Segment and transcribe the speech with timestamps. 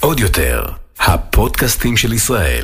[0.00, 0.64] עוד יותר,
[1.00, 2.62] הפודקאסטים של ישראל.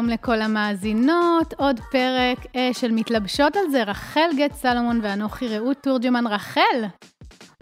[0.00, 5.76] שלום לכל המאזינות, עוד פרק אה, של מתלבשות על זה, רחל גט סלומון ואנוכי רעות
[5.82, 6.26] תורג'מן.
[6.26, 6.84] רחל,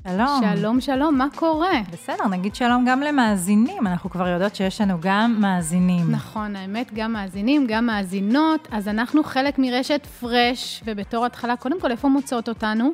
[0.08, 0.40] שלום.
[0.56, 1.80] שלום, שלום, מה קורה?
[1.92, 6.10] בסדר, נגיד שלום גם למאזינים, אנחנו כבר יודעות שיש לנו גם מאזינים.
[6.10, 11.90] נכון, האמת, גם מאזינים, גם מאזינות, אז אנחנו חלק מרשת פרש, ובתור התחלה, קודם כל,
[11.90, 12.90] איפה מוצאות אותנו?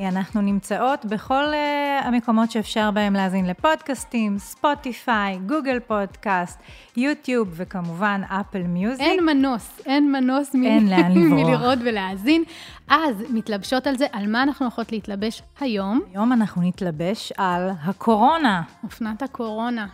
[0.00, 6.58] אנחנו נמצאות בכל uh, המקומות שאפשר בהם להאזין לפודקאסטים, ספוטיפיי, גוגל פודקאסט,
[6.96, 9.00] יוטיוב וכמובן אפל מיוזיק.
[9.06, 11.46] אין מנוס, אין מנוס אין לאן לברוח.
[11.46, 12.44] מלראות ולהאזין.
[12.88, 16.00] אז מתלבשות על זה, על מה אנחנו הולכות להתלבש היום?
[16.12, 18.62] היום אנחנו נתלבש על הקורונה.
[18.84, 19.86] אופנת הקורונה.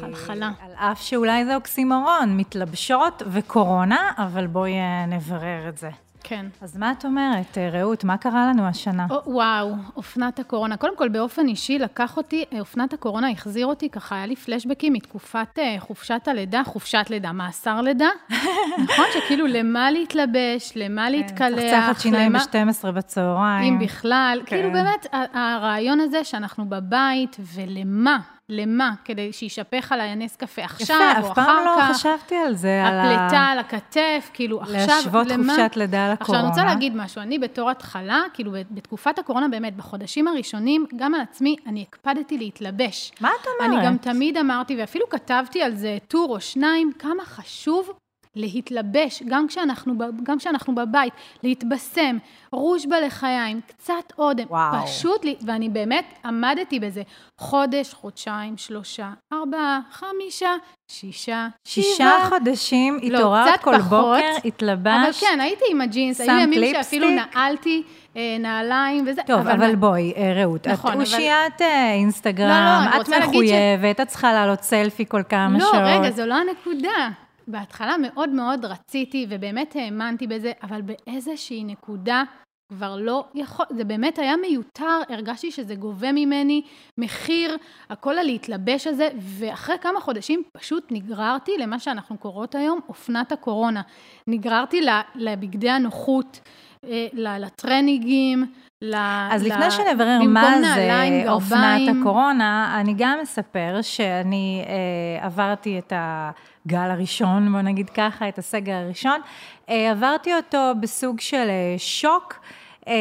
[0.00, 0.50] חלחלה.
[0.60, 5.90] אה, על אף שאולי זה אוקסימורון, מתלבשות וקורונה, אבל בואי אה, נברר את זה.
[6.30, 6.46] כן.
[6.62, 9.06] אז מה את אומרת, אה, רעות, מה קרה לנו השנה?
[9.10, 10.76] או, וואו, אופנת הקורונה.
[10.76, 14.92] קודם כל, באופן אישי, לקח אותי, אה, אופנת הקורונה החזיר אותי, ככה היה לי פלשבקים
[14.92, 18.08] מתקופת אה, חופשת הלידה, חופשת לידה, מאסר לידה.
[18.84, 19.04] נכון?
[19.14, 22.38] שכאילו, למה להתלבש, למה להתקלח, צחצחת שיניים למה-
[22.84, 23.74] ב-12 בצהריים.
[23.74, 24.40] אם בכלל.
[24.46, 24.56] כן.
[24.56, 28.18] כאילו, באמת, הרעיון הזה שאנחנו בבית, ולמה?
[28.50, 28.90] למה?
[29.04, 31.96] כדי שישפך עליי הנס קפה עכשיו, יפה, או אף אחר פעם לא כך.
[31.96, 35.52] חשבתי על זה, על ה- הפלטה על הכתף, כאילו עכשיו, להשוות למה?
[35.56, 36.40] חופשת לידה עכשיו, לקורונה.
[36.40, 41.20] אני רוצה להגיד משהו, אני בתור התחלה, כאילו בתקופת הקורונה באמת, בחודשים הראשונים, גם על
[41.20, 43.12] עצמי, אני הקפדתי להתלבש.
[43.20, 43.78] מה את אומרת?
[43.78, 47.90] אני גם תמיד אמרתי, ואפילו כתבתי על זה טור או שניים, כמה חשוב
[48.36, 52.16] להתלבש, גם כשאנחנו, גם כשאנחנו בבית, להתבשם,
[52.52, 54.86] רוז' בלחיים, קצת אודם, וואו.
[54.86, 57.02] פשוט, לי, ואני באמת עמדתי בזה.
[57.38, 60.50] חודש, חודשיים, שלושה, ארבעה, חמישה,
[60.90, 62.28] שישה, שישה שבעה.
[62.28, 65.20] חודשים, לא, התעוררת כל פחות, בוקר, אבל התלבשת.
[65.20, 66.82] כן, הייתי עם הג'ינס, היו ימים ליפסטיק?
[66.82, 67.82] שאפילו נעלתי
[68.16, 69.22] אה, נעליים וזה.
[69.26, 73.08] טוב, אבל, מה- בואי, אה, רעות, נכון, את אבל- אושיית אה, אינסטגרם, לא, לא, את
[73.08, 75.74] להגיד ש- מחויבת, את צריכה לעלות סלפי כל כמה לא, שעות.
[75.84, 77.08] רגע, זו לא הנקודה.
[77.46, 82.22] בהתחלה מאוד מאוד רציתי, ובאמת האמנתי בזה, אבל באיזושהי נקודה
[82.70, 86.62] כבר לא יכול, זה באמת היה מיותר, הרגשתי שזה גובה ממני
[86.98, 87.56] מחיר,
[87.90, 93.82] הכל הלהתלבש הזה, ואחרי כמה חודשים פשוט נגררתי למה שאנחנו קוראות היום אופנת הקורונה.
[94.26, 94.80] נגררתי
[95.14, 96.40] לבגדי הנוחות,
[96.84, 98.46] אה, לטרנינגים,
[98.82, 98.94] ל...
[99.30, 102.00] אז ל- לפני שנברר מה נעליים, זה אופנת גרביים.
[102.00, 108.74] הקורונה, אני גם אספר שאני אה, עברתי את הגל הראשון, בוא נגיד ככה, את הסגר
[108.74, 109.20] הראשון.
[109.68, 112.40] אה, עברתי אותו בסוג של אה, שוק.
[112.88, 112.94] אה,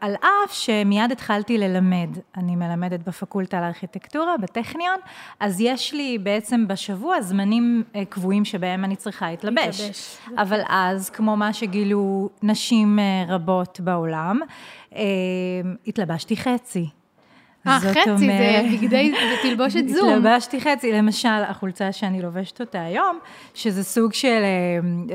[0.00, 4.98] על אף שמיד התחלתי ללמד, אני מלמדת בפקולטה לארכיטקטורה, בטכניון,
[5.40, 9.80] אז יש לי בעצם בשבוע זמנים אה, קבועים שבהם אני צריכה להתלבש.
[9.80, 10.16] להתלבש.
[10.38, 14.40] אבל אז, כמו מה שגילו נשים אה, רבות בעולם,
[14.94, 15.00] אה,
[15.86, 16.88] התלבשתי חצי.
[17.66, 20.08] אה, חצי, זה אומרת- בגדי, זה תלבושת זום.
[20.08, 23.18] התלבשתי חצי, למשל, החולצה שאני לובשת אותה היום,
[23.54, 24.42] שזה סוג של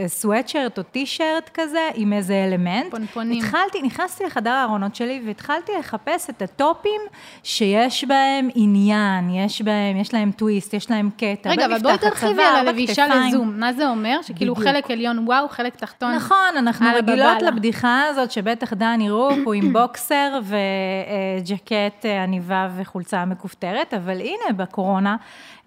[0.07, 2.91] סוואטשרט או טי-שירט כזה, עם איזה אלמנט.
[2.91, 3.37] פונפונים.
[3.37, 7.01] התחלתי, נכנסתי לחדר הארונות שלי והתחלתי לחפש את הטופים
[7.43, 11.49] שיש בהם עניין, יש בהם, יש להם טוויסט, יש להם קטע.
[11.49, 13.05] רגע, אבל בואי תרחיבי על הלבישה.
[13.27, 13.59] לזום.
[13.59, 14.19] מה זה אומר?
[14.21, 14.67] שכאילו בדיוק.
[14.69, 16.15] חלק עליון וואו, חלק תחתון.
[16.15, 17.41] נכון, אנחנו רגילות.
[17.41, 24.53] לבדיחה הזאת שבטח דני רופ הוא עם בוקסר וג'קט אה, עניבה וחולצה מכופתרת, אבל הנה,
[24.57, 25.15] בקורונה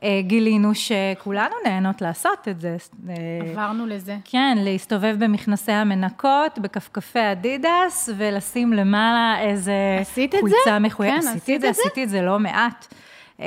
[0.03, 2.77] אה, גילינו שכולנו נהנות לעשות את זה.
[3.09, 3.15] אה,
[3.51, 4.17] עברנו לזה.
[4.25, 10.79] כן, להסתובב במכנסי המנקות, בכפכפי אדידס, ולשים למעלה איזה עשית את חולצה זה?
[10.79, 11.23] מחויבת.
[11.23, 11.69] כן, עשיתי עשית את זה?
[11.69, 12.95] עשיתי את זה לא מעט.
[13.41, 13.47] אה,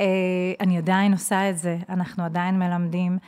[0.60, 3.18] אני עדיין עושה את זה, אנחנו עדיין מלמדים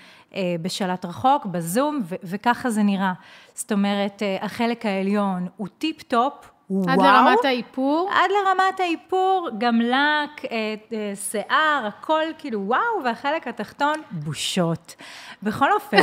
[0.62, 3.12] בשלט רחוק, בזום, וככה זה נראה.
[3.54, 7.12] זאת אומרת, החלק העליון הוא טיפ-טופ, הוא עד וואו.
[7.12, 8.10] לרמת האיפור.
[8.12, 14.94] עד לרמת האיפור, גם לק, אה, אה, שיער, הכל כאילו וואו, והחלק התחתון, בושות.
[15.42, 15.96] בכל אופן,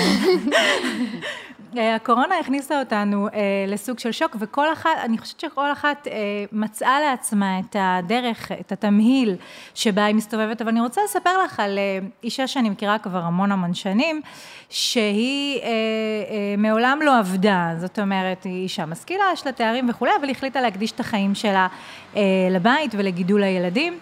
[1.82, 6.14] הקורונה הכניסה אותנו אה, לסוג של שוק, וכל אחת, אני חושבת שכל אחת אה,
[6.52, 9.36] מצאה לעצמה את הדרך, את התמהיל
[9.76, 13.52] שבה היא מסתובבת, אבל אני רוצה לספר לך על אה, אישה שאני מכירה כבר המון
[13.52, 14.22] המון שנים,
[14.70, 20.12] שהיא אה, אה, מעולם לא עבדה, זאת אומרת, היא אישה משכילה, יש לה תארים וכולי,
[20.22, 21.68] אבל החליטה להקדיש את החיים שלה
[22.16, 22.22] אה,
[22.52, 24.00] לבית ולגידול הילדים.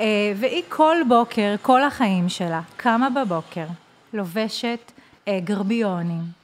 [0.00, 3.66] אה, והיא כל בוקר, כל החיים שלה, קמה בבוקר,
[4.12, 4.92] לובשת
[5.28, 6.43] אה, גרביונים.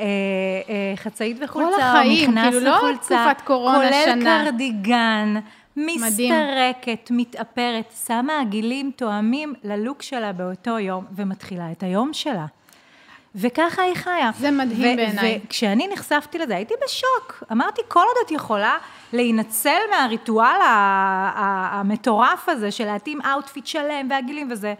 [0.00, 0.04] אה,
[0.68, 4.44] אה, חצאית וחולצה, החיים, או מכנס כאילו לא וחולצה, תקופת קורונה, כולל שנה.
[4.44, 5.34] קרדיגן,
[5.76, 12.46] מסתרקת, מתאפרת, שמה עגילים תואמים ללוק שלה באותו יום, ומתחילה את היום שלה.
[13.34, 14.30] וככה היא חיה.
[14.38, 15.40] זה מדהים בעיניי.
[15.44, 17.42] וכשאני נחשפתי לזה, הייתי בשוק.
[17.52, 18.76] אמרתי, כל עוד את יכולה
[19.12, 20.60] להינצל מהריטואל
[21.72, 24.74] המטורף הזה של להתאים outfit שלם ועגילים וזה,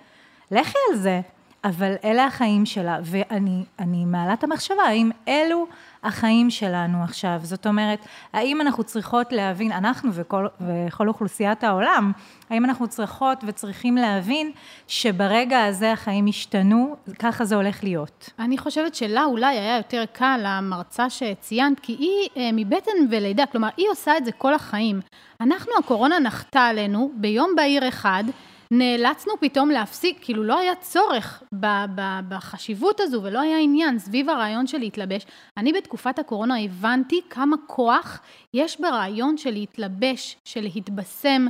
[0.51, 1.21] לכי על זה.
[1.65, 5.67] אבל אלה החיים שלה, ואני מעלה את המחשבה, האם אלו
[6.03, 7.41] החיים שלנו עכשיו?
[7.43, 12.13] זאת אומרת, האם אנחנו צריכות להבין, אנחנו וכל, וכל אוכלוסיית העולם,
[12.51, 14.53] האם אנחנו צריכות וצריכים להבין
[14.89, 18.31] שברגע הזה החיים השתנו, ככה זה הולך להיות?
[18.39, 23.69] אני חושבת שלה אולי היה יותר קל, המרצה שציינת, כי היא אה, מבטן ולידה, כלומר,
[23.77, 25.01] היא עושה את זה כל החיים.
[25.41, 28.25] אנחנו, הקורונה נחתה עלינו ביום בהיר אחד,
[28.73, 34.31] נאלצנו פתאום להפסיק, כאילו לא היה צורך ב- ב- בחשיבות הזו ולא היה עניין סביב
[34.31, 35.27] הרעיון של להתלבש.
[35.57, 38.21] אני בתקופת הקורונה הבנתי כמה כוח
[38.55, 41.47] יש ברעיון של להתלבש, של להתבשם,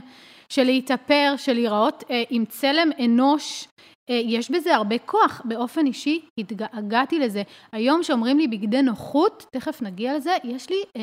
[0.49, 3.69] של להתאפר, של להיראות אה, עם צלם אנוש.
[4.10, 5.42] אה, יש בזה הרבה כוח.
[5.44, 7.42] באופן אישי התגעגעתי לזה.
[7.72, 11.02] היום שאומרים לי בגדי נוחות, תכף נגיע לזה, יש לי, אה,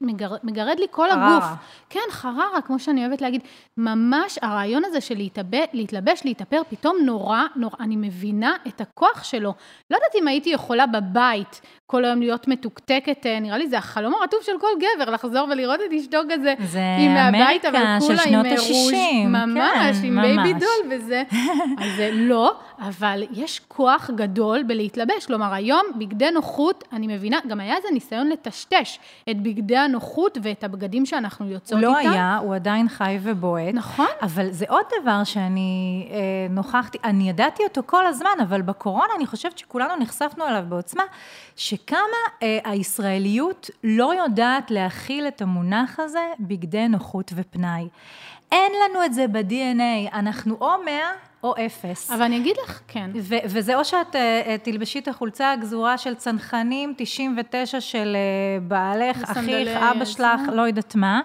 [0.00, 1.36] מגר, מגרד לי כל חררה.
[1.36, 1.44] הגוף.
[1.90, 3.40] כן, חררה, כמו שאני אוהבת להגיד.
[3.76, 9.54] ממש הרעיון הזה של להתאבא, להתלבש, להתאפר, פתאום נורא, נורא, אני מבינה את הכוח שלו.
[9.90, 11.60] לא יודעת אם הייתי יכולה בבית
[11.90, 15.80] כל היום להיות מתוקתקת, אה, נראה לי זה החלום הרטוב של כל גבר, לחזור ולראות
[15.86, 16.54] את אשתו כזה.
[16.64, 16.80] זה
[17.28, 17.70] אמריקה
[18.00, 19.26] של שנות ה-60.
[19.28, 20.26] ממש, כן, עם ממש.
[20.26, 21.22] baby doll וזה.
[21.78, 22.39] אז זה לא,
[22.78, 25.26] אבל יש כוח גדול בלהתלבש.
[25.26, 28.98] כלומר, היום בגדי נוחות, אני מבינה, גם היה איזה ניסיון לטשטש
[29.30, 31.92] את בגדי הנוחות ואת הבגדים שאנחנו יוצאות איתם.
[31.92, 33.74] הוא לא היה, הוא עדיין חי ובועט.
[33.74, 34.06] נכון.
[34.22, 36.18] אבל זה עוד דבר שאני אה,
[36.50, 41.02] נוכחתי, אני ידעתי אותו כל הזמן, אבל בקורונה אני חושבת שכולנו נחשפנו אליו בעוצמה,
[41.56, 41.98] שכמה
[42.42, 47.88] אה, הישראליות לא יודעת להכיל את המונח הזה, בגדי נוחות ופנאי.
[48.52, 51.10] אין לנו את זה ב-DNA, אנחנו או מאה
[51.44, 52.10] או אפס.
[52.10, 53.10] אבל אני אגיד לך, כן.
[53.22, 54.18] ו- וזה או שאת uh,
[54.62, 60.94] תלבשי את החולצה הגזורה של צנחנים, 99 של uh, בעלך, אחיך, אבא שלך, לא יודעת
[60.94, 61.20] מה,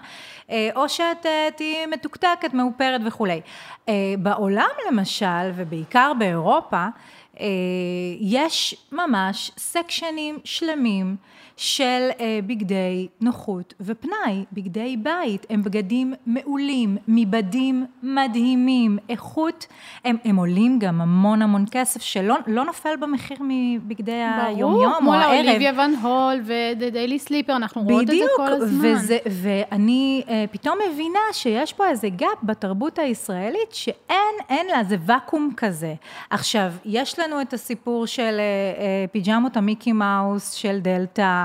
[0.48, 3.42] uh, או שאת uh, תהיי מתוקתקת, מאופרת וכולי.
[3.86, 3.90] Uh,
[4.20, 6.86] בעולם למשל, ובעיקר באירופה,
[7.36, 7.40] uh,
[8.20, 11.16] יש ממש סקשנים שלמים.
[11.58, 19.68] של אה, בגדי נוחות ופנאי, בגדי בית, הם בגדים מעולים, מבדים מדהימים, איכות,
[20.06, 25.00] הם, הם עולים גם המון המון כסף שלא לא נופל במחיר מבגדי היומיום או הערב.
[25.00, 28.96] ברור, כמו לאוליביה ון הול ו daily sleeper, אנחנו רואות את זה כל הזמן.
[28.96, 34.98] בדיוק, ואני אה, פתאום מבינה שיש פה איזה gap בתרבות הישראלית שאין, אין לה, זה
[35.06, 35.94] ואקום כזה.
[36.30, 41.45] עכשיו, יש לנו את הסיפור של אה, אה, פיג'מות המיקי מאוס של דלתא,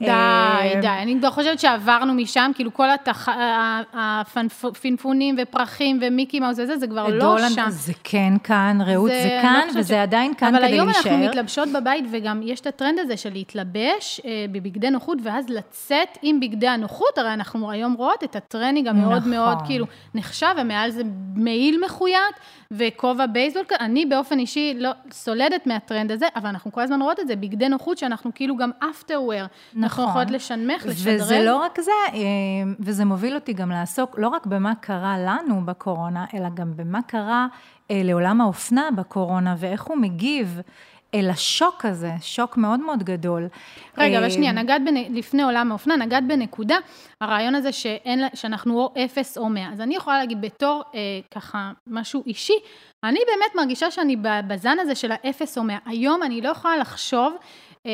[0.00, 2.86] די, אה, די, אני כבר חושבת שעברנו משם, כאילו כל
[3.92, 7.66] הפונפונים ופרחים ומיקי מאוס וזה, זה כבר לא שם.
[7.68, 10.82] זה כן כאן, רעות, זה כאן, וזה עדיין כאן כדי להישאר.
[10.82, 15.18] אבל היום אנחנו מתלבשות בבית, וגם יש את הטרנד הזה של להתלבש אה, בבגדי נוחות,
[15.22, 19.66] ואז לצאת עם בגדי הנוחות, הרי אנחנו היום רואות את הטרנינג המאוד מאוד נכון.
[19.66, 21.02] כאילו נחשב, ומעל זה
[21.34, 22.34] מעיל מחויט,
[22.70, 27.26] וכובע בייסבול, אני באופן אישי לא סולדת מהטרנד הזה, אבל אנחנו כל הזמן רואות את
[27.26, 29.46] זה, בגדי נוחות שאנחנו כאילו גם outerwear.
[29.74, 29.89] נכון.
[29.98, 31.20] אנחנו יכולות לשנמך, לשדרג.
[31.20, 32.18] וזה לא רק זה, אה,
[32.80, 37.46] וזה מוביל אותי גם לעסוק לא רק במה קרה לנו בקורונה, אלא גם במה קרה
[37.90, 40.60] אה, לעולם האופנה בקורונה, ואיך הוא מגיב.
[41.14, 43.48] אל השוק הזה, שוק מאוד מאוד גדול.
[43.98, 45.14] רגע, אבל אה, שנייה, נגעת, בנ...
[45.16, 46.76] לפני עולם האופנה, נגעת בנקודה,
[47.20, 49.72] הרעיון הזה שאין, שאנחנו או אפס או מאה.
[49.72, 51.00] אז אני יכולה להגיד בתור אה,
[51.34, 52.52] ככה משהו אישי,
[53.04, 54.16] אני באמת מרגישה שאני
[54.48, 55.78] בזן הזה של האפס או מאה.
[55.86, 57.34] היום אני לא יכולה לחשוב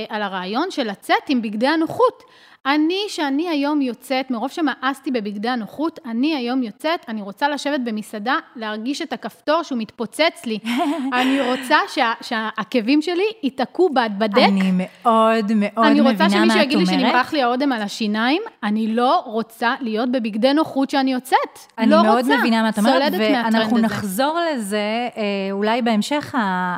[0.08, 2.22] על הרעיון של לצאת עם בגדי הנוחות.
[2.66, 8.36] אני, שאני היום יוצאת, מרוב שמאסתי בבגדי הנוחות, אני היום יוצאת, אני רוצה לשבת במסעדה,
[8.56, 10.58] להרגיש את הכפתור שהוא מתפוצץ לי.
[11.20, 14.38] אני רוצה שה, שהעקבים שלי ייתקעו בדק.
[14.38, 15.92] אני מאוד מאוד מבינה מה את אומרת.
[15.92, 20.52] אני רוצה שמישהו יגיד לי שנמרח לי האודם על השיניים, אני לא רוצה להיות בבגדי
[20.52, 21.38] נוחות שאני יוצאת.
[21.78, 22.38] אני לא מאוד רוצה.
[22.38, 26.34] מבינה מה את אומרת, ואנחנו נחזור לזה אה, אולי בהמשך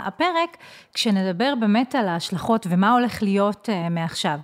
[0.07, 0.57] הפרק,
[0.95, 4.39] כשנדבר באמת על ההשלכות ומה הולך להיות אה, מעכשיו.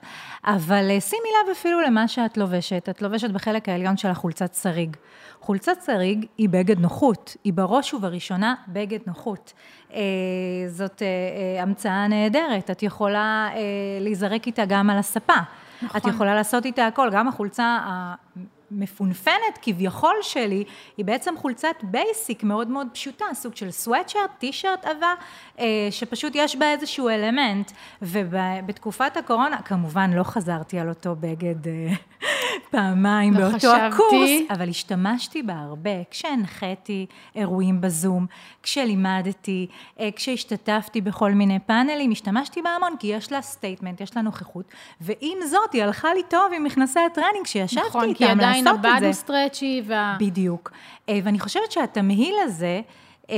[0.44, 4.96] אבל אה, שימי לב אפילו למה שאת לובשת, את לובשת בחלק העליון של החולצת שריג.
[5.40, 9.52] חולצת שריג היא בגד נוחות, היא בראש ובראשונה בגד נוחות.
[9.94, 10.00] אה,
[10.68, 13.48] זאת אה, המצאה נהדרת, את יכולה
[14.00, 15.32] להיזרק איתה גם על הספה.
[15.82, 16.00] נכון.
[16.00, 17.78] את יכולה לעשות איתה הכל, גם החולצה
[18.78, 20.64] המפונפנת כביכול שלי,
[20.96, 25.14] היא בעצם חולצת basic מאוד מאוד פשוטה, סוג של סוואטשרט, טישרט עבה,
[25.58, 27.72] אה, שפשוט יש בה איזשהו אלמנט.
[28.02, 31.92] ובתקופת הקורונה, כמובן לא חזרתי על אותו בגד אה,
[32.70, 33.80] פעמיים לא באותו חשבתי.
[33.80, 38.26] הקורס, אבל השתמשתי בה הרבה כשהנחיתי אירועים בזום,
[38.62, 39.66] כשלימדתי,
[40.00, 44.64] אה, כשהשתתפתי בכל מיני פאנלים, השתמשתי בה המון, כי יש לה statement, יש לה נוכחות,
[45.00, 48.84] ועם זאת, היא הלכה לי טוב עם מכנסי הטרנינג שישבתי נכון, איתם כי עדיין לעשות
[48.84, 49.06] את זה.
[49.06, 50.16] הוא stretchy, וה...
[50.20, 50.72] בדיוק.
[51.08, 52.80] אה, ואני חושבת שהתמהיל הזה,
[53.30, 53.36] אה,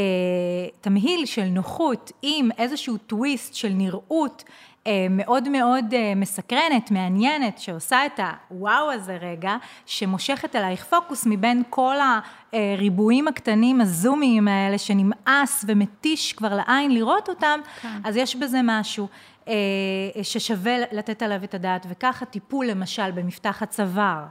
[0.80, 4.44] תמהיל של נוחות עם איזשהו טוויסט של נראות
[4.86, 5.84] אה, מאוד מאוד
[6.16, 9.56] מסקרנת, מעניינת, שעושה את הוואו הזה רגע,
[9.86, 11.96] שמושכת אלייך פוקוס מבין כל
[12.52, 17.88] הריבועים הקטנים, הזומיים האלה, שנמאס ומתיש כבר לעין לראות אותם, כן.
[18.04, 19.08] אז יש בזה משהו.
[20.22, 24.24] ששווה לתת עליו את הדעת, וככה טיפול למשל במפתח הצוואר,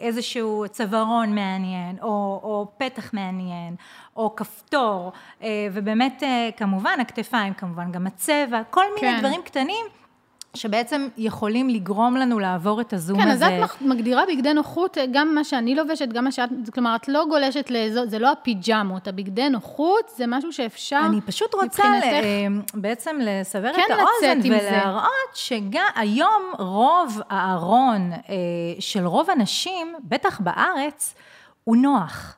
[0.00, 3.74] איזשהו צווארון מעניין, או, או פתח מעניין,
[4.16, 9.18] או כפתור, אה, ובאמת אה, כמובן הכתפיים, כמובן גם הצבע, כל מיני כן.
[9.20, 9.86] דברים קטנים.
[10.56, 13.56] שבעצם יכולים לגרום לנו לעבור את הזום כן, אז הזה.
[13.58, 17.24] את מח- מגדירה בגדי נוחות, גם מה שאני לובשת, גם מה שאת, כלומר, את לא
[17.28, 22.24] גולשת לאזור, זה לא הפיג'מות, הבגדי נוחות זה משהו שאפשר, אני פשוט רוצה ל- מבחינתך-
[22.24, 24.40] אה, בעצם לסבר כן את האוזן.
[24.50, 28.18] ולהראות שגם היום רוב הארון אה,
[28.78, 31.14] של רוב הנשים, בטח בארץ,
[31.64, 32.36] הוא נוח.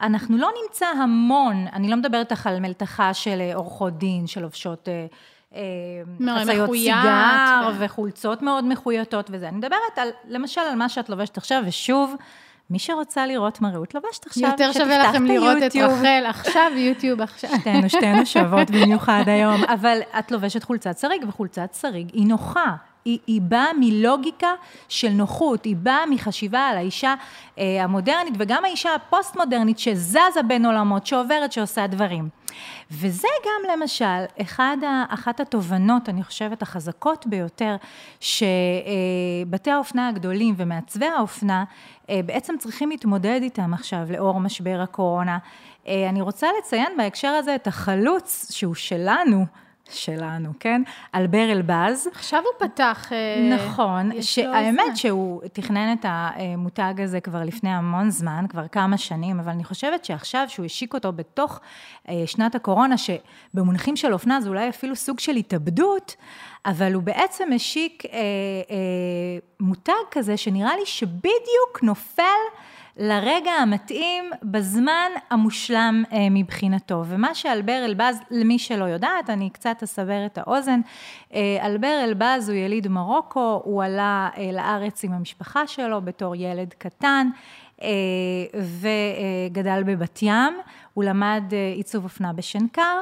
[0.00, 4.88] אנחנו לא נמצא המון, אני לא מדברת איתך על מלתחה של אה, עורכות דין, שלובשות
[4.88, 5.06] אה, אה,
[6.40, 9.48] חציות מחויית, סיגר ו- וחולצות מאוד מחויטות וזה.
[9.48, 12.14] אני מדברת על, למשל על מה שאת לובשת עכשיו, ושוב,
[12.70, 15.76] מי שרוצה לראות מה רעות לובשת עכשיו, יותר שווה לכם לראות את.
[15.76, 17.50] רחל, עכשיו יוטיוב, עכשיו.
[17.60, 22.74] שתינו, שתינו שוות במיוחד היום, אבל את לובשת חולצת שריג, וחולצת שריג היא נוחה.
[23.04, 24.52] היא, היא באה מלוגיקה
[24.88, 27.14] של נוחות, היא באה מחשיבה על האישה
[27.58, 32.28] אה, המודרנית וגם האישה הפוסט-מודרנית שזזה בין עולמות, שעוברת, שעושה דברים.
[32.90, 34.76] וזה גם למשל אחד
[35.08, 37.76] אחת התובנות, אני חושבת, החזקות ביותר,
[38.20, 41.64] שבתי האופנה הגדולים ומעצבי האופנה
[42.10, 45.38] אה, בעצם צריכים להתמודד איתם עכשיו לאור משבר הקורונה.
[45.86, 49.46] אה, אני רוצה לציין בהקשר הזה את החלוץ שהוא שלנו,
[49.90, 50.82] שלנו, כן?
[51.14, 52.08] אלבר אלבז.
[52.12, 53.12] עכשיו הוא פתח...
[53.12, 54.96] אה, נכון, שהאמת.
[54.96, 60.04] שהוא תכנן את המותג הזה כבר לפני המון זמן, כבר כמה שנים, אבל אני חושבת
[60.04, 61.60] שעכשיו שהוא השיק אותו בתוך
[62.08, 66.16] אה, שנת הקורונה, שבמונחים של אופנה זה אולי אפילו סוג של התאבדות,
[66.66, 68.76] אבל הוא בעצם השיק אה, אה,
[69.60, 72.22] מותג כזה שנראה לי שבדיוק נופל
[72.96, 77.02] לרגע המתאים, בזמן המושלם אה, מבחינתו.
[77.06, 80.80] ומה שאלבר אלבז, למי שלא יודעת, אני קצת אסבר את האוזן,
[81.34, 86.74] אה, אלבר אלבז הוא יליד מרוקו, הוא עלה אה, לארץ עם המשפחה שלו בתור ילד
[86.78, 87.28] קטן.
[87.82, 87.88] אה,
[89.50, 90.54] וגדל בבת ים,
[90.94, 93.00] הוא למד אה, עיצוב אופנה בשנקר,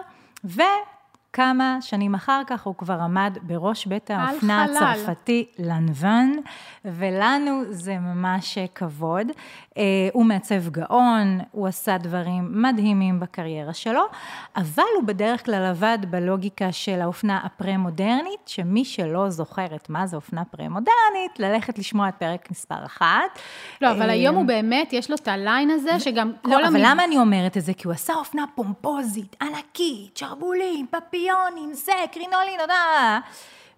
[1.37, 4.65] וכמה שנים אחר כך הוא כבר עמד בראש בית האופנה.
[4.65, 6.37] הצרפתי לנוון,
[6.85, 9.27] ולנו זה ממש כבוד.
[9.79, 14.03] אה, הוא מעצב גאון, הוא עשה דברים מדהימים בקריירה שלו,
[14.57, 20.45] אבל הוא בדרך כלל עבד בלוגיקה של האופנה הפרה-מודרנית, שמי שלא זוכרת מה זה אופנה
[20.45, 23.39] פרה-מודרנית, ללכת לשמוע את פרק מספר אחת.
[23.81, 26.51] לא, אבל אה, היום הוא באמת, יש לו את הליין הזה, שגם כל...
[26.51, 27.75] לא, אבל המ- למה אני אומרת את זה?
[27.75, 30.87] כי הוא עשה אופנה פומפוזית, ענקית, שרוולים,
[31.23, 33.19] פפיונים, זה, קרינולין, תודה.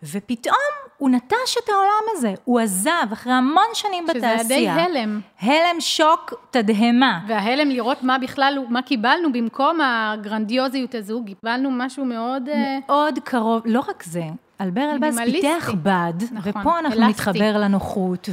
[0.02, 0.54] ופתאום
[0.98, 4.74] הוא נטש את העולם הזה, הוא עזב אחרי המון שנים שזה היה בתעשייה.
[4.74, 5.20] די הלם.
[5.40, 7.20] הלם, שוק, תדהמה.
[7.28, 12.48] וההלם לראות מה בכלל, מה קיבלנו במקום הגרנדיוזיות הזו, קיבלנו משהו מאוד...
[12.48, 14.22] אה, מאוד קרוב, לא רק זה,
[14.60, 15.18] אלבר אלבז.
[15.24, 17.10] פיתח בד, נכון, ופה אנחנו אלסטי.
[17.10, 18.28] נתחבר לנוחות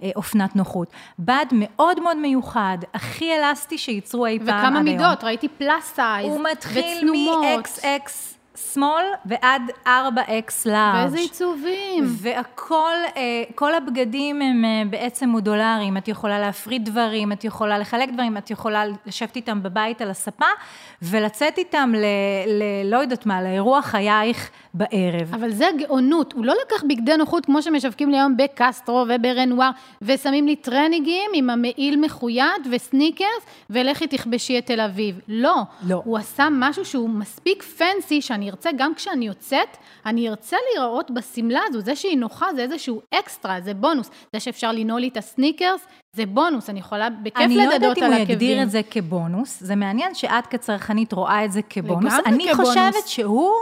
[0.00, 0.88] ולאופנת נוחות.
[1.18, 4.84] בד מאוד מאוד מיוחד, הכי אלסטי שייצרו אי פעם עד וכמה היום.
[4.84, 7.44] מידות, ראיתי פלאס סייז, הוא מתחיל וצנומות.
[7.44, 8.10] מ-XX
[8.72, 10.94] שמאל ועד 4X לארג'.
[10.94, 12.04] ואיזה עיצובים.
[12.06, 13.22] והכל, אה,
[13.54, 18.50] כל הבגדים הם אה, בעצם מודולריים, את יכולה להפריד דברים, את יכולה לחלק דברים, את
[18.50, 20.46] יכולה לשבת איתם בבית על הספה,
[21.02, 22.04] ולצאת איתם ל...
[22.46, 25.34] ל לא יודעת מה, לאירוע חייך בערב.
[25.34, 29.70] אבל זה גאונות, הוא לא לקח בגדי נוחות כמו שמשווקים לי היום בקסטרו וברנואר,
[30.02, 35.20] ושמים לי טרניגים עם המעיל מחויד וסניקרס, ולכי תכבשי את תל אביב.
[35.28, 35.54] לא.
[35.88, 36.02] לא.
[36.04, 41.60] הוא עשה משהו שהוא מספיק פנסי, שאני ארצה, גם כשאני יוצאת, אני ארצה להיראות בשמלה
[41.68, 41.80] הזו.
[41.80, 44.10] זה שהיא נוחה זה איזשהו אקסטרה, זה בונוס.
[44.32, 47.98] זה שאפשר לנעול לי את הסניקרס, זה בונוס, אני יכולה בכיף אני לא לדדות יודעת
[47.98, 48.20] אם על הוא.
[48.20, 52.14] יגדיר את זה כבונוס, זה מעניין שאת כצרכנית רואה את זה כבונוס.
[52.26, 52.68] אני כבונוס.
[52.68, 53.52] חושבת שהוא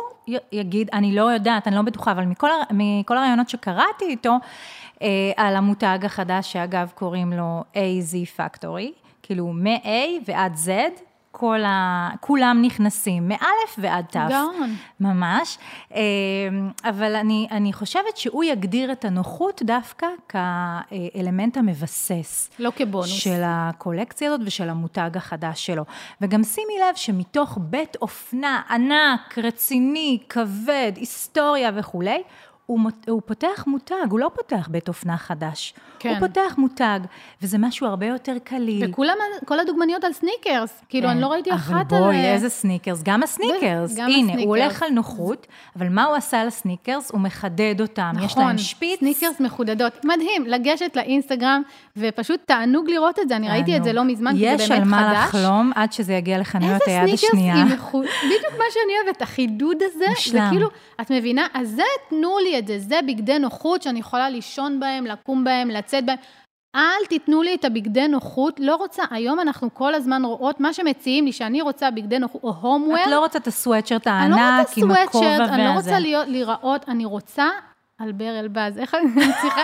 [0.52, 4.36] יגיד, אני לא יודעת, אני לא בטוחה, אבל מכל, מכל הרעיונות שקראתי איתו,
[5.02, 8.92] אה, על המותג החדש, שאגב קוראים לו AZ Factory,
[9.22, 9.88] כאילו מ-A
[10.26, 10.68] ועד Z,
[11.30, 12.10] כל ה...
[12.20, 14.18] כולם נכנסים, מאלף ועד תו.
[14.28, 14.74] גאון.
[15.00, 15.58] ממש.
[15.94, 16.00] אה,
[16.84, 22.50] אבל אני, אני חושבת שהוא יגדיר את הנוחות דווקא כאלמנט המבסס.
[22.58, 23.08] לא כבונוס.
[23.08, 25.84] של הקולקציה הזאת ושל המותג החדש שלו.
[26.20, 32.22] וגם שימי לב שמתוך בית אופנה ענק, רציני, כבד, היסטוריה וכולי,
[32.68, 35.74] הוא, הוא פותח מותג, הוא לא פותח בית אופנה חדש.
[35.98, 36.08] כן.
[36.08, 37.00] הוא פותח מותג,
[37.42, 38.90] וזה משהו הרבה יותר קליל.
[38.90, 40.82] וכולם, כל הדוגמניות על סניקרס.
[40.88, 41.98] כאילו, אני לא ראיתי אחת על...
[41.98, 43.96] אבל בואי, איזה סניקרס, גם הסניקרס.
[43.96, 44.44] גם הנה, הסניקרס.
[44.44, 45.46] הוא הולך על נוחות,
[45.76, 47.10] אבל מה הוא עשה לסניקרס?
[47.10, 48.12] הוא מחדד אותם.
[48.18, 49.00] יש נכון, להם שפיץ.
[49.00, 50.04] סניקרס מחודדות.
[50.04, 51.62] מדהים, לגשת לאינסטגרם,
[51.96, 53.36] ופשוט תענוג לראות את זה.
[53.36, 54.64] אני ראיתי את זה לא מזמן, כי זה באמת חדש.
[54.64, 57.54] יש על מה לחלום עד שזה יגיע לחנויות איזה היד סניקרס השנייה.
[57.54, 58.00] היא מחו...
[58.00, 60.40] בדיוק מה שאני אוהבת, החידוד הזה, זה.
[60.50, 60.68] כאילו,
[61.00, 61.46] את מבינה?
[61.54, 65.68] אז זה, תנו לי את זה, זה בגדי נוחות שאני יכולה לישון בהם, לקום בהם,
[65.70, 66.16] לצאת בהם.
[66.76, 71.24] אל תיתנו לי את הבגדי נוחות, לא רוצה, היום אנחנו כל הזמן רואות מה שמציעים
[71.24, 72.96] לי, שאני רוצה בגדי נוחות, או הומוור.
[72.96, 75.78] את לא רוצה את הסוואטשרט לא רוצה הענק עם הכובע סוואטשרט, אני לא והזה.
[75.78, 77.48] רוצה להיות, להיראות, אני רוצה
[78.00, 79.60] אלבר אלבז, איך אני צריכה,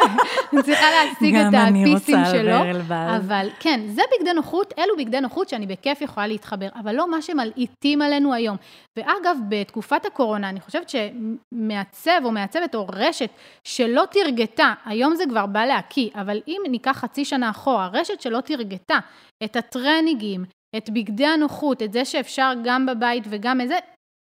[0.53, 2.41] אני צריכה להשיג גם את אני הפיסים רוצה שלו.
[2.41, 3.27] אלבר אלבז.
[3.27, 7.23] אבל כן, זה בגדי נוחות, אלו בגדי נוחות שאני בכיף יכולה להתחבר, אבל לא מה
[7.23, 8.57] שמלעיטים עלינו היום.
[8.97, 13.31] ואגב, בתקופת הקורונה, אני חושבת שמעצב או מעצבת או רשת
[13.65, 18.41] שלא תרגתה, היום זה כבר בא להקיא, אבל אם ניקח חצי שנה אחורה, רשת שלא
[18.41, 18.99] תרגתה
[19.45, 20.45] את הטרניגים,
[20.77, 23.79] את בגדי הנוחות, את זה שאפשר גם בבית וגם איזה,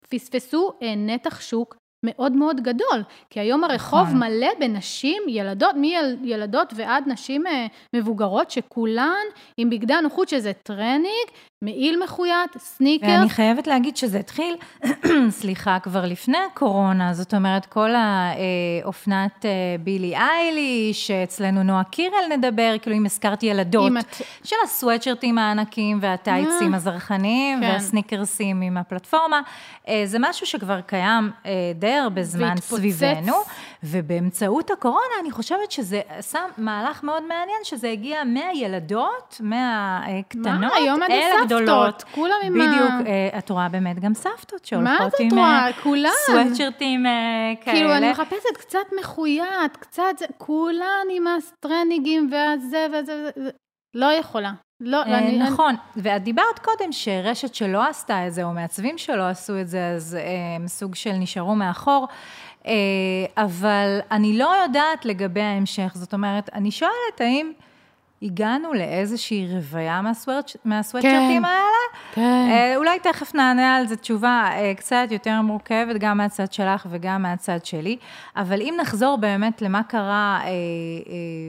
[0.10, 3.04] פספסו אה, נתח שוק מאוד מאוד גדול.
[3.30, 4.20] כי היום הרחוב נכון.
[4.20, 5.76] מלא בנשים, ילדות,
[6.22, 9.26] מילדות ועד נשים אה, מבוגרות, שכולן
[9.58, 11.28] עם בגדי הנוחות, שזה טרנינג,
[11.64, 13.10] מעיל מחויט, סניקרס.
[13.10, 14.56] ואני חייבת להגיד שזה התחיל,
[15.40, 19.50] סליחה, כבר לפני הקורונה, זאת אומרת, כל האופנת אה,
[19.84, 26.72] בילי אייליש, אצלנו נועה קירל נדבר, כאילו אם הזכרתי ילדות, את- של הסוואטשרטים הענקים והטייצים
[26.72, 27.68] אה, הזרחניים, כן.
[27.74, 29.42] והסניקרסים עם הפלטפורמה,
[29.88, 31.32] אה, זה משהו שכבר קיים
[31.76, 32.70] די הרבה זמן והתפוצץ.
[32.76, 33.34] סביבנו,
[33.84, 41.04] ובאמצעות הקורונה, אני חושבת שזה עשה מהלך מאוד מעניין, שזה הגיע מהילדות, מהקטנות, מה, היום
[41.04, 42.04] אל הגדולות.
[42.16, 45.68] כולם עם ה- בדיוק, אה, את רואה באמת גם סבתות שהולכות מה את עם רואה?
[45.68, 46.10] אה, כולן.
[46.26, 47.12] סוואטשרטים אה,
[47.62, 47.76] כאלה.
[47.76, 49.46] כאילו, אני מחפשת קצת מחויט,
[49.80, 53.50] קצת זה, כולן עם הטרניגים והזה וזה, וזה,
[53.96, 54.52] לא יכולה.
[54.82, 59.24] לא, אה, אני, נכון, ואת דיברת קודם שרשת שלא עשתה את זה, או מעצבים שלא
[59.24, 60.18] עשו את זה, אז
[60.58, 62.08] הם סוג של נשארו מאחור.
[62.68, 62.74] אה,
[63.38, 67.52] אבל אני לא יודעת לגבי ההמשך, זאת אומרת, אני שואלת האם
[68.22, 71.46] הגענו לאיזושהי רוויה מהסוואטש- מהסוואטשרטים כן.
[71.46, 72.00] האלה?
[72.14, 72.48] כן.
[72.52, 77.22] אה, אולי תכף נענה על זה תשובה אה, קצת יותר מורכבת, גם מהצד שלך וגם
[77.22, 77.98] מהצד שלי,
[78.36, 80.52] אבל אם נחזור באמת למה קרה אה, אה,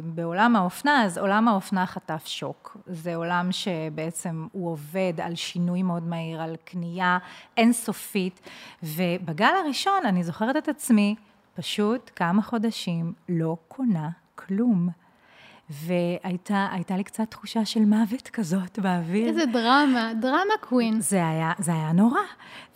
[0.04, 2.76] בעולם האופנה, אז עולם האופנה חטף שוק.
[2.86, 7.18] זה עולם שבעצם הוא עובד על שינוי מאוד מהיר, על קנייה
[7.56, 8.40] אינסופית,
[8.82, 11.14] ובגל הראשון אני זוכרת את עצמי,
[11.54, 14.88] פשוט כמה חודשים לא קונה כלום.
[15.70, 19.28] והייתה הייתה לי קצת תחושה של מוות כזאת באוויר.
[19.28, 21.00] איזה דרמה, דרמה קווין.
[21.00, 22.20] זה היה, זה היה נורא.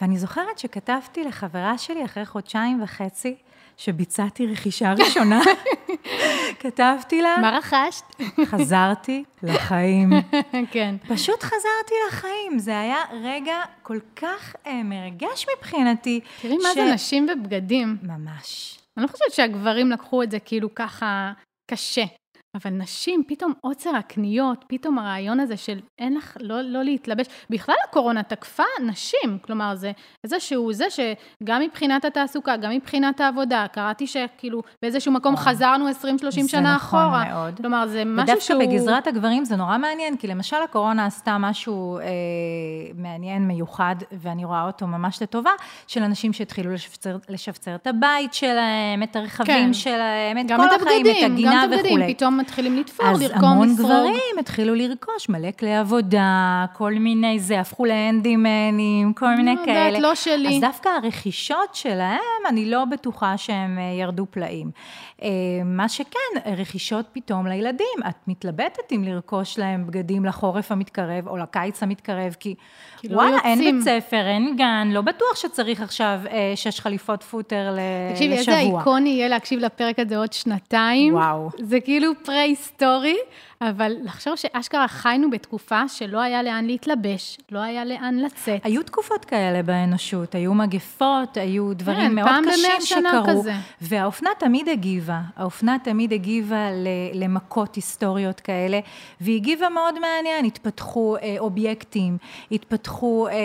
[0.00, 3.34] ואני זוכרת שכתבתי לחברה שלי אחרי חודשיים וחצי,
[3.76, 5.40] שביצעתי רכישה ראשונה,
[6.60, 8.04] כתבתי לה, מה רכשת?
[8.44, 10.10] חזרתי לחיים.
[10.72, 10.94] כן.
[11.08, 12.58] פשוט חזרתי לחיים.
[12.58, 16.20] זה היה רגע כל כך אה, מרגש מבחינתי.
[16.42, 17.96] תראי מה זה נשים בבגדים.
[18.02, 18.78] ממש.
[18.96, 21.32] אני לא חושבת שהגברים לקחו את זה כאילו ככה
[21.70, 22.04] קשה.
[22.54, 27.26] אבל נשים, פתאום עוצר הקניות, פתאום הרעיון הזה של אין לך, לא, לא להתלבש.
[27.50, 29.92] בכלל הקורונה תקפה נשים, כלומר זה
[30.24, 35.44] איזשהו זה שגם מבחינת התעסוקה, גם מבחינת העבודה, קראתי שכאילו באיזשהו מקום וואו.
[35.46, 35.92] חזרנו 20-30
[36.30, 37.24] זה שנה נכון אחורה.
[37.24, 37.56] מאוד.
[37.56, 38.56] כלומר זה משהו שהוא...
[38.56, 42.04] ודווקא בגזרת הגברים זה נורא מעניין, כי למשל הקורונה עשתה משהו אה,
[42.94, 45.50] מעניין, מיוחד, ואני רואה אותו ממש לטובה,
[45.86, 49.72] של אנשים שהתחילו לשפצר, לשפצר את הבית שלהם, את הרכבים כן.
[49.72, 52.14] שלהם, את כל את החיים, הבגדים, את הגינה גם את הבגדים, וכולי.
[52.44, 53.86] מתחילים לתפור, אז לרקום, המון לסרוג.
[53.90, 59.66] גברים התחילו לרכוש מלא כלי עבודה, כל מיני זה, הפכו להנדימנים, כל מיני לא יודעת,
[59.66, 59.98] כאלה.
[59.98, 60.54] לא שלי.
[60.54, 64.70] אז דווקא הרכישות שלהם, אני לא בטוחה שהם אה, ירדו פלאים.
[65.22, 65.28] אה,
[65.64, 67.86] מה שכן, רכישות פתאום לילדים.
[68.08, 72.54] את מתלבטת אם לרכוש להם בגדים לחורף המתקרב או לקיץ המתקרב, כי
[73.10, 73.84] לא וואלה, אין יוצאים.
[73.84, 78.58] בית ספר, אין גן, לא בטוח שצריך עכשיו אה, שש חליפות פוטר ל- תקשיבי, לשבוע.
[78.58, 81.14] איזה איקוני יהיה להקשיב לפרק הזה עוד שנתיים.
[81.14, 81.48] וואו.
[81.58, 83.16] זה כאילו פרה-היסטורי,
[83.70, 88.60] אבל לחשוב שאשכרה חיינו בתקופה שלא היה לאן להתלבש, לא היה לאן לצאת.
[88.64, 93.40] היו תקופות כאלה באנושות, היו מגפות, היו דברים כן, מאוד פעם קשים במאה שנה שקרו.
[93.40, 93.52] כזה.
[93.80, 96.68] והאופנה תמיד הגיבה, האופנה תמיד הגיבה
[97.14, 98.80] למכות היסטוריות כאלה,
[99.20, 102.18] והיא הגיבה מאוד מעניין, התפתחו אה, אובייקטים,
[102.52, 103.36] התפתחו אה, אה,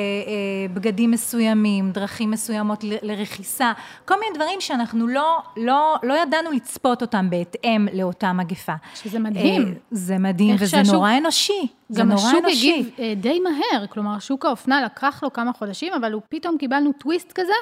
[0.73, 3.71] בגדים מסוימים, דרכים מסוימות ל- לרכיסה,
[4.05, 8.73] כל מיני דברים שאנחנו לא, לא, לא ידענו לצפות אותם בהתאם לאותה מגפה.
[8.95, 9.61] שזה מדהים.
[9.61, 9.71] אה,
[10.09, 11.67] זה מדהים, וזה שהשוק- נורא אנושי.
[11.89, 12.71] זה גם נורא השוק אנושי.
[12.73, 16.91] הגיב אה, די מהר, כלומר, שוק האופנה לקח לו כמה חודשים, אבל הוא פתאום קיבלנו
[16.93, 17.53] טוויסט כזה,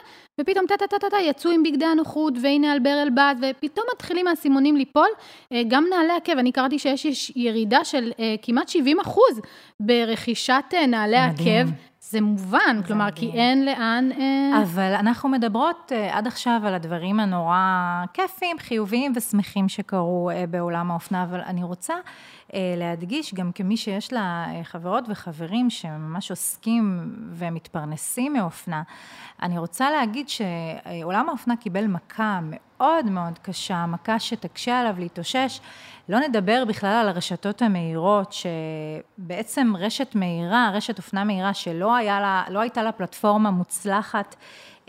[0.41, 5.07] ופתאום טה-טה-טה-טה, יצאו עם בגדי הנוחות, והנה על ברל בת, ופתאום מתחילים האסימונים ליפול.
[5.51, 9.41] אה, גם נעלי עקב, אני קראתי שיש יש ירידה של אה, כמעט 70 אחוז
[9.79, 11.17] ברכישת נעלי.
[11.17, 11.69] עקב.
[12.09, 14.09] זה מובן, כלומר, כי אין לאן...
[14.19, 20.47] אה, אבל אנחנו מדברות uh, עד עכשיו על הדברים הנורא כיפיים, חיוביים ושמחים שקרו uh,
[20.47, 21.93] בעולם האופנה, אבל אני רוצה
[22.47, 28.83] uh, להדגיש, גם כמי שיש לה חברות וחברים שממש עוסקים ומתפרנסים מאופנה,
[29.41, 35.59] אני רוצה להגיד שעולם האופנה קיבל מכה מאוד מאוד קשה, מכה שתקשה עליו להתאושש.
[36.09, 42.43] לא נדבר בכלל על הרשתות המהירות, שבעצם רשת מהירה, רשת אופנה מהירה, שלא היה לה,
[42.49, 44.35] לא הייתה לה פלטפורמה מוצלחת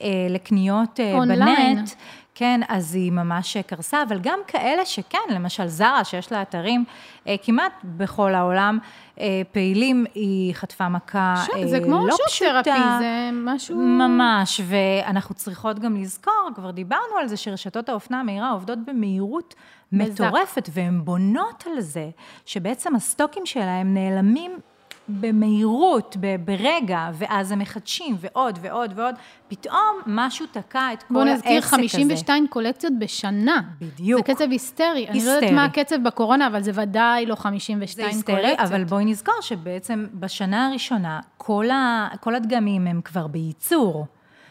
[0.00, 1.18] אה, לקניות אה.
[1.28, 1.90] בנט,
[2.38, 6.85] כן, אז היא ממש קרסה, אבל גם כאלה שכן, למשל זרה, שיש לה אתרים
[7.27, 8.79] אה, כמעט בכל העולם
[9.20, 12.62] אה, פעילים, היא חטפה מכה אה, זה כמו לא שוק פשוטה.
[12.64, 13.77] תרפי, זה משהו...
[13.77, 19.55] ממש, ואנחנו צריכות גם לזכור, כבר דיברנו על זה, שרשתות האופנה המהירה עובדות במהירות
[19.92, 20.20] בזק.
[20.20, 22.11] מטורפת, והן בונות על זה,
[22.46, 24.59] שבעצם הסטוקים שלהם נעלמים
[25.08, 29.14] במהירות, ברגע, ואז הם מחדשים ועוד ועוד ועוד,
[29.48, 31.56] פתאום משהו תקע את כל העסק הזה.
[31.56, 33.60] נזכיר 52 קולקציות בשנה.
[33.80, 34.26] בדיוק.
[34.26, 35.06] זה קצב היסטרי.
[35.08, 35.56] אני לא יודעת היסטרי.
[35.56, 38.60] מה הקצב בקורונה, אבל זה ודאי לא זה 52 היסטרי, קולקציות.
[38.60, 44.06] אבל בואי נזכור שבעצם בשנה הראשונה, כל, ה, כל הדגמים הם כבר בייצור.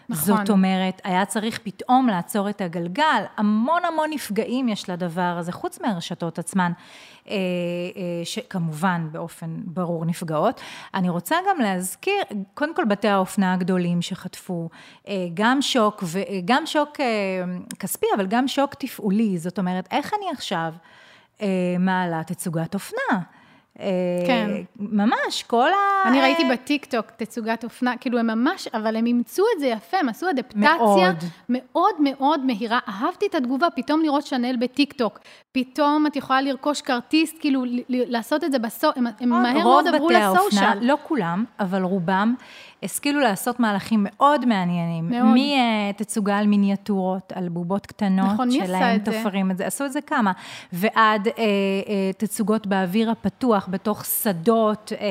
[0.09, 0.37] נכון.
[0.37, 3.23] זאת אומרת, היה צריך פתאום לעצור את הגלגל.
[3.37, 6.71] המון המון נפגעים יש לדבר הזה, חוץ מהרשתות עצמן,
[7.27, 7.35] אה, אה,
[8.23, 10.61] שכמובן באופן ברור נפגעות.
[10.93, 14.69] אני רוצה גם להזכיר, קודם כל בתי האופנה הגדולים שחטפו,
[15.07, 16.97] אה, גם שוק, וגם שוק
[17.79, 19.37] כספי, אבל גם שוק תפעולי.
[19.37, 20.73] זאת אומרת, איך אני עכשיו
[21.79, 23.36] מעלה תצוגת אופנה?
[23.79, 23.87] אה,
[24.27, 24.49] כן.
[24.79, 26.07] ממש, כל ה...
[26.07, 30.09] אני ראיתי בטיקטוק תצוגת אופנה, כאילו הם ממש, אבל הם אימצו את זה יפה, הם
[30.09, 31.15] עשו אדפטציה מאוד.
[31.49, 32.79] מאוד מאוד מהירה.
[32.87, 35.19] אהבתי את התגובה, פתאום לראות שנאל בטיקטוק.
[35.51, 38.87] פתאום את יכולה לרכוש כרטיס, כאילו לעשות את זה בסו...
[38.95, 40.77] הם, הם מהר רוב מאוד עברו בתי האופנה, לסושיאל.
[40.81, 42.35] לא כולם, אבל רובם,
[42.83, 45.09] השכילו לעשות מהלכים מאוד מעניינים.
[45.09, 45.37] מאוד.
[45.89, 48.99] מתצוגה על מיניאטורות, על בובות קטנות, נכון, שלהם?
[48.99, 50.31] תופרים את זה, עשו את זה כמה,
[50.73, 55.07] ועד אה, אה, תצוגות באוויר הפתוח, בתוך שדות, אה,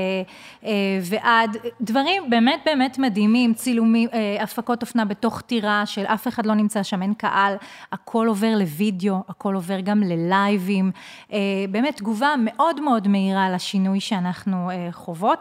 [0.64, 0.70] אה,
[1.02, 6.54] ועד דברים באמת באמת מדהימים, צילומים, אה, הפקות אופנה בתוך טירה, של אף אחד לא
[6.54, 7.56] נמצא שם, אין קהל,
[7.92, 10.90] הכל עובר לוידאו, הכל עובר גם ללייבים,
[11.32, 11.38] אה,
[11.70, 15.38] באמת תגובה מאוד מאוד מהירה לשינוי שאנחנו אה, חוות,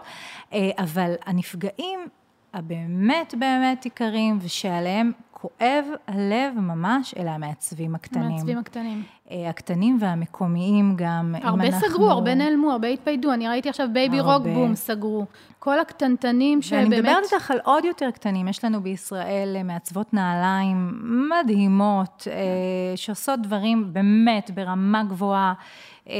[0.54, 2.00] אה, אבל הנפגעים
[2.54, 8.24] הבאמת באמת עיקריים, ושעליהם כואב הלב ממש, אלה המעצבים הקטנים.
[8.24, 9.04] המעצבים הקטנים.
[9.32, 11.88] אה, הקטנים והמקומיים גם, אם הרבה אנחנו...
[11.90, 13.34] סגרו, הרבה נעלמו, הרבה התפיידו.
[13.34, 14.54] אני ראיתי עכשיו בייבי רוק הרבה.
[14.54, 15.26] בום סגרו.
[15.60, 16.88] כל הקטנטנים ואני שבאמת...
[16.88, 22.34] מדברת איתך על עוד יותר קטנים, יש לנו בישראל אה, מעצבות נעליים מדהימות, אה,
[22.96, 25.54] שעושות דברים באמת ברמה גבוהה.
[26.10, 26.16] אה,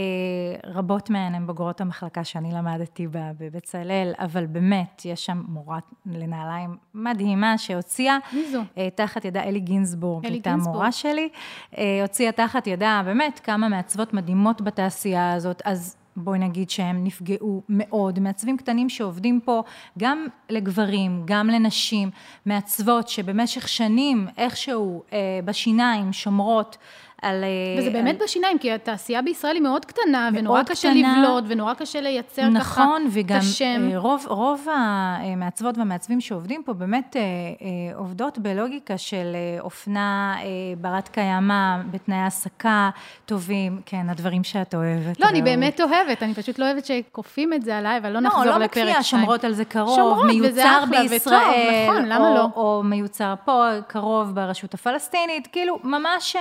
[0.64, 6.78] רבות מהן הן בוגרות המחלקה שאני למדתי בה בבצלאל, אבל באמת, יש שם מורה לנעליים
[6.94, 8.62] מדהימה שהוציאה מי זו?
[8.78, 10.52] אה, תחת ידה אלי גינזבורג, אלי הייתה.
[10.52, 11.30] המורה שלי,
[11.78, 17.62] אה, הוציאה תחת ידה באמת כמה מעצבות מדהימות בתעשייה הזאת, אז בואי נגיד שהם נפגעו
[17.70, 19.64] מאוד, מעצבים קטנים שעובדים פה
[20.00, 22.10] גם לגברים, גם לנשים,
[22.46, 26.78] מעצבות שבמשך שנים איכשהו אה, בשיניים שומרות
[27.22, 27.44] על...
[27.44, 28.26] אה, וזה באמת על...
[28.26, 31.24] בשיניים, כי התעשייה בישראל היא מאוד קטנה, מאוד ונורא קשה קטנה.
[31.24, 33.90] לבלוט, ונורא קשה לייצר ככה נכון, וגם את השם.
[33.92, 37.22] אה, רוב, רוב המעצבות והמעצבים שעובדים פה באמת אה,
[37.96, 40.36] עובדות בלוגיקה של אופנה
[40.82, 42.90] ברת קיימא, בתנאי העסקה
[43.26, 45.20] טובים, כן, הדברים שאת אוהבת.
[45.20, 45.42] לא, אני.
[45.42, 48.58] באמת אוהבת, אני פשוט לא אוהבת שכופים את זה עליי, אבל לא לא, נחזור לא
[48.58, 49.22] לפרק בכפייה, שתיים.
[49.22, 52.48] שומרות על זה קרוב, שומרות, מיוצר אחלה וטוב, בישראל, נכון, למה או, לא?
[52.56, 56.36] או מיוצר פה, קרוב ברשות הפלסטינית, כאילו, ממש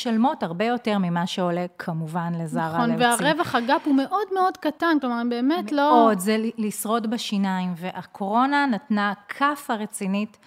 [0.00, 3.26] משלמות הרבה יותר ממה שעולה כמובן לזרה נכון, להוציא.
[3.26, 5.92] והרווח אג"פ הוא מאוד מאוד קטן, כלומר, הם באמת לא...
[5.94, 10.38] מאוד, זה לשרוד בשיניים, והקורונה נתנה כאפה רצינית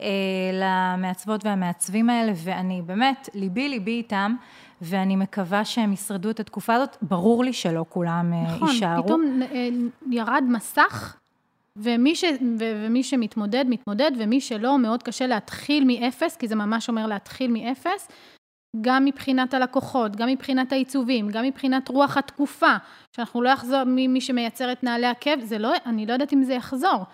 [0.00, 0.06] אה,
[0.52, 4.34] למעצבות והמעצבים האלה, ואני באמת, ליבי ליבי איתם,
[4.82, 6.96] ואני מקווה שהם ישרדו את התקופה הזאת.
[7.02, 8.92] ברור לי שלא כולם אה, נכון, יישארו.
[8.92, 9.68] נכון, פתאום אה,
[10.10, 11.16] ירד מסך,
[11.76, 12.24] ומי, ש,
[12.60, 17.50] ו- ומי שמתמודד, מתמודד, ומי שלא, מאוד קשה להתחיל מאפס, כי זה ממש אומר להתחיל
[17.50, 18.08] מאפס,
[18.80, 22.76] גם מבחינת הלקוחות, גם מבחינת העיצובים, גם מבחינת רוח התקופה,
[23.16, 26.42] שאנחנו לא יחזור, מי, מי שמייצר את נעלי עקב, זה לא, אני לא יודעת אם
[26.42, 27.04] זה יחזור.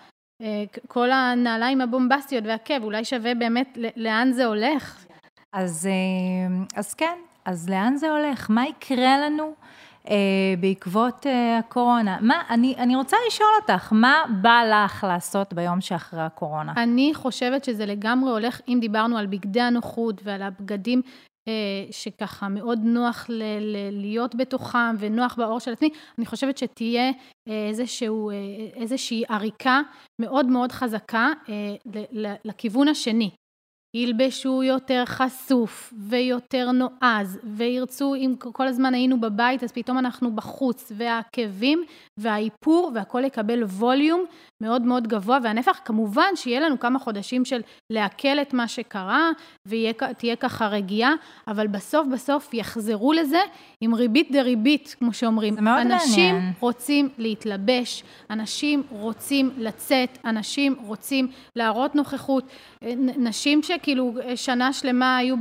[0.41, 5.05] אה, כל הנעליים הבומבסטיות והעקב, אולי שווה באמת לאן זה הולך.
[5.53, 8.49] אז, אה, אז כן, אז לאן זה הולך?
[8.49, 9.53] מה יקרה לנו
[10.09, 10.15] אה,
[10.59, 12.17] בעקבות אה, הקורונה?
[12.21, 16.73] מה, אני, אני רוצה לשאול אותך, מה בא לך לעשות ביום שאחרי הקורונה?
[16.77, 21.01] אני חושבת שזה לגמרי הולך, אם דיברנו על בגדי הנוחות ועל הבגדים
[21.91, 23.25] שככה מאוד נוח
[23.91, 27.11] להיות בתוכם ונוח בעור של עצמי, אני חושבת שתהיה
[27.47, 28.35] אה, איזשהו, אה,
[28.75, 29.81] איזושהי עריקה
[30.21, 31.29] מאוד מאוד חזקה
[32.45, 33.29] לכיוון השני.
[33.95, 40.91] ילבשו יותר חשוף ויותר נועז, וירצו, אם כל הזמן היינו בבית, אז פתאום אנחנו בחוץ,
[40.95, 41.83] והעקבים
[42.17, 44.25] והאיפור, והכל יקבל ווליום
[44.61, 49.29] מאוד מאוד גבוה, והנפח, כמובן שיהיה לנו כמה חודשים של לעכל את מה שקרה,
[49.65, 51.13] ותהיה ככה רגיעה,
[51.47, 53.39] אבל בסוף בסוף יחזרו לזה
[53.81, 55.55] עם ריבית דריבית, כמו שאומרים.
[55.55, 56.35] זה מאוד אנשים מעניין.
[56.35, 62.43] אנשים רוצים להתלבש, אנשים רוצים לצאת, אנשים רוצים להראות נוכחות.
[63.17, 65.35] נשים שכאילו שנה שלמה היו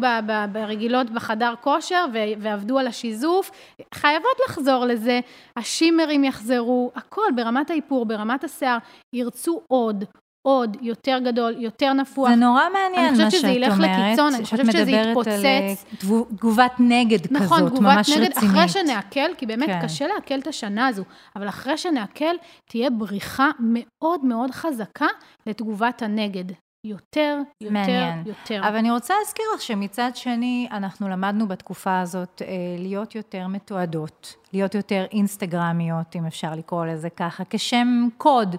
[0.53, 2.05] ברגילות בחדר כושר
[2.41, 3.51] ועבדו על השיזוף,
[3.95, 5.21] חייבות לחזור לזה.
[5.57, 8.79] השימרים יחזרו, הכל ברמת האיפור, ברמת השיער,
[9.13, 10.05] ירצו עוד.
[10.47, 12.29] עוד, יותר גדול, יותר נפוח.
[12.29, 13.55] זה נורא מעניין מה שאת אומרת.
[13.55, 15.85] אני חושבת שזה ילך לקיצון, אני חושבת שזה יתפוצץ.
[16.09, 18.51] על תגובת נגד נכון, כזאת, תגובת ממש נגד, רצינית.
[18.51, 19.81] אחרי שנעכל, כי באמת כן.
[19.83, 21.05] קשה לעכל את השנה הזו,
[21.37, 22.35] אבל אחרי שנעכל,
[22.71, 25.07] תהיה בריחה מאוד מאוד חזקה
[25.47, 26.45] לתגובת הנגד.
[26.85, 28.23] יותר, יותר, מעניין.
[28.27, 28.69] יותר.
[28.69, 32.47] אבל אני רוצה להזכיר לך שמצד שני, אנחנו למדנו בתקופה הזאת אה,
[32.79, 38.57] להיות יותר מתועדות, להיות יותר אינסטגרמיות, אם אפשר לקרוא לזה ככה, כשם קוד.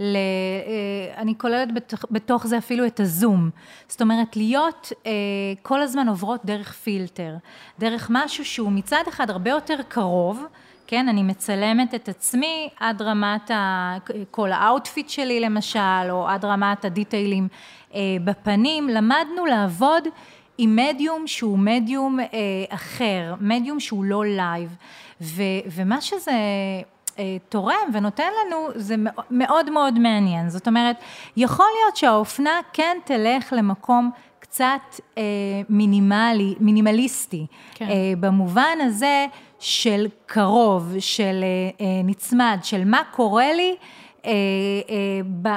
[0.00, 3.50] ל, אה, אני כוללת בתוך, בתוך זה אפילו את הזום.
[3.88, 5.12] זאת אומרת, להיות אה,
[5.62, 7.36] כל הזמן עוברות דרך פילטר,
[7.78, 10.44] דרך משהו שהוא מצד אחד הרבה יותר קרוב,
[10.86, 13.96] כן, אני מצלמת את עצמי עד רמת ה,
[14.30, 17.48] כל ה outfit שלי למשל, או עד רמת ה detail ים
[17.94, 18.88] אה, בפנים.
[18.88, 20.08] למדנו לעבוד
[20.58, 22.26] עם מדיום שהוא מדיום אה,
[22.68, 24.76] אחר, מדיום שהוא לא live.
[25.20, 26.32] ו, ומה שזה...
[27.18, 28.94] אה, תורם ונותן לנו, זה
[29.30, 30.50] מאוד מאוד מעניין.
[30.50, 30.96] זאת אומרת,
[31.36, 35.22] יכול להיות שהאופנה כן תלך למקום קצת אה,
[35.68, 37.88] מינימלי, מינימליסטי, כן.
[37.88, 39.26] אה, במובן הזה
[39.58, 43.76] של קרוב, של אה, אה, נצמד, של מה קורה לי
[44.26, 44.30] אה,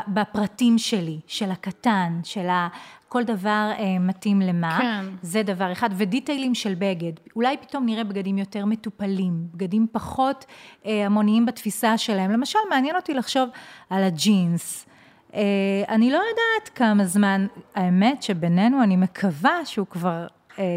[0.08, 2.68] בפרטים שלי, של הקטן, של ה...
[3.10, 5.06] כל דבר אה, מתאים למה, כן.
[5.22, 10.46] זה דבר אחד, ודיטיילים של בגד, אולי פתאום נראה בגדים יותר מטופלים, בגדים פחות
[10.86, 13.50] אה, המוניים בתפיסה שלהם, למשל מעניין אותי לחשוב
[13.90, 14.86] על הג'ינס,
[15.34, 15.42] אה,
[15.90, 20.28] אני לא יודעת כמה זמן, האמת שבינינו אני מקווה שהוא כבר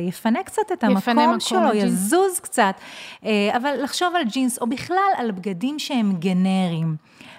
[0.08, 1.84] יפנה קצת את המקום מקום שלו, לג'ינס.
[1.84, 2.74] יזוז קצת,
[3.24, 6.96] אה, אבל לחשוב על ג'ינס, או בכלל על בגדים שהם גנריים,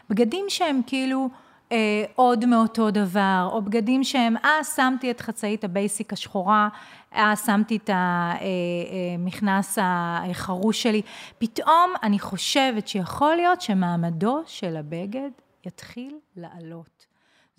[0.10, 1.29] בגדים שהם כאילו...
[1.73, 6.69] אה, עוד מאותו דבר, או בגדים שהם, אה, שמתי את חצאית ה basic השחורה,
[7.15, 11.01] אה, שמתי את המכנס החרוש שלי.
[11.38, 15.29] פתאום אני חושבת שיכול להיות שמעמדו של הבגד
[15.65, 17.12] יתחיל לעלות.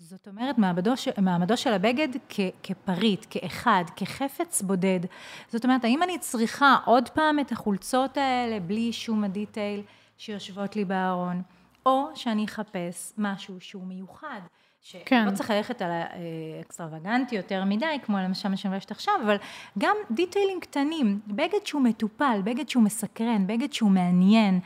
[0.09, 4.99] זאת אומרת, מעמדו, מעמדו של הבגד כ, כפריט, כאחד, כחפץ בודד.
[5.47, 9.81] זאת אומרת, האם אני צריכה עוד פעם את החולצות האלה בלי שום ה detail
[10.17, 11.41] שיושבות לי בארון?
[11.85, 14.39] או שאני אחפש משהו שהוא מיוחד.
[14.81, 15.33] שלא כן.
[15.33, 19.35] צריך ללכת על האקסטרווגנטי יותר מדי, כמו למשל מה שאני עכשיו, אבל
[19.77, 24.59] גם detailing קטנים, בגד שהוא מטופל, בגד שהוא מסקרן, בגד שהוא מעניין.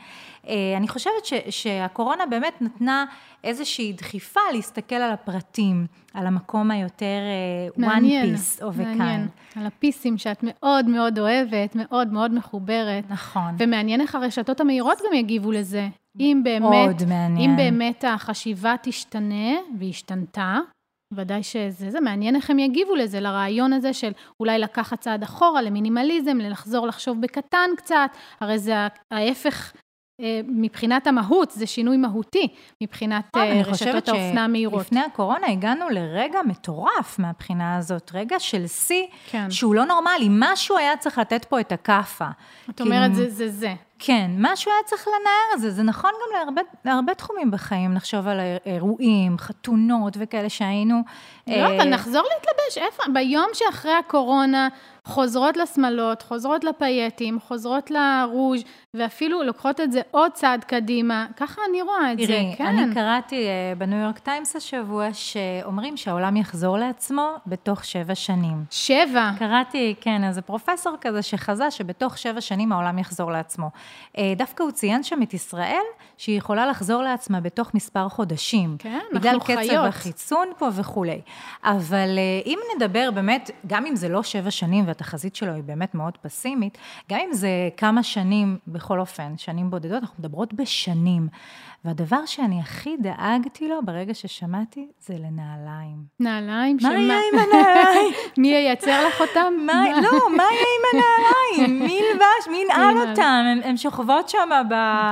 [0.48, 3.04] אה, אני חושבת ש, שהקורונה באמת נתנה
[3.44, 9.28] איזושהי דחיפה להסתכל על הפרטים, על המקום היותר אה, מעניין, one piece of a מעניין.
[9.54, 9.60] kind.
[9.60, 13.04] על הפיסים שאת מאוד מאוד אוהבת, מאוד מאוד מחוברת.
[13.10, 13.54] נכון.
[13.58, 15.88] ומעניין איך הרשתות המהירות גם יגיבו לזה.
[16.20, 17.02] אם באמת.
[17.36, 20.58] אם באמת החשיבה תשתנה, והשתנתה,
[21.14, 25.62] ודאי שזה, זה מעניין איך הם יגיבו לזה, לרעיון הזה של אולי לקחת צעד אחורה,
[25.62, 28.74] למינימליזם, לחזור לחשוב בקטן קצת, הרי זה
[29.10, 29.72] ההפך
[30.48, 32.48] מבחינת המהות, זה שינוי מהותי
[32.80, 34.80] מבחינת אה, אני רשתות חושבת האופנה המהירות.
[34.80, 39.50] לפני הקורונה הגענו לרגע מטורף מהבחינה הזאת, רגע של שיא, כן.
[39.50, 42.28] שהוא לא נורמלי, משהו היה צריך לתת פה את הכאפה.
[42.70, 43.74] את אומרת, זה זה זה.
[44.02, 48.28] כן, משהו היה צריך לנער את זה, זה נכון גם להרבה, להרבה תחומים בחיים, לחשוב
[48.28, 51.02] על אירועים, חתונות וכאלה שהיינו...
[51.46, 53.02] לא, אבל נחזור להתלבש, איפה?
[53.12, 54.68] ביום שאחרי הקורונה,
[55.04, 58.62] חוזרות לשמלות, חוזרות לפייטים, חוזרות לרוז',
[58.94, 61.26] ואפילו לוקחות את זה עוד צעד קדימה.
[61.36, 62.66] ככה אני רואה את תראי, זה, כן.
[62.66, 68.64] אני קראתי אה, בניו יורק טיימס השבוע, שאומרים שהעולם יחזור לעצמו בתוך שבע שנים.
[68.70, 69.30] שבע.
[69.38, 73.70] קראתי, כן, איזה פרופסור כזה שחזה שבתוך שבע שנים העולם יחזור לעצמו.
[74.18, 75.82] אה, דווקא הוא ציין שם את ישראל,
[76.18, 78.76] שהיא יכולה לחזור לעצמה בתוך מספר חודשים.
[78.78, 79.86] כן, בגלל אנחנו קצב חיות.
[79.86, 81.20] החיסון פה וכולי.
[81.64, 85.94] אבל אה, אם נדבר באמת, גם אם זה לא שבע שנים והתחזית שלו היא באמת
[85.94, 86.78] מאוד פסימית,
[87.10, 91.28] גם אם זה כמה שנים, בכל אופן, שנים בודדות, אנחנו מדברות בשנים.
[91.84, 95.96] והדבר שאני הכי דאגתי לו ברגע ששמעתי, זה לנעליים.
[96.20, 98.12] נעליים מה יהיה עם הנעליים?
[98.38, 99.52] מי ייצר לך אותם?
[100.02, 101.78] לא, מה יהיה עם הנעליים?
[101.86, 102.48] מי ילבש?
[102.50, 103.08] מי ינעל.
[103.10, 103.44] אותם?
[103.64, 104.48] הן שוכבות שם